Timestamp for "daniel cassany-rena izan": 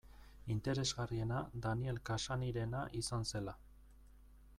1.65-3.29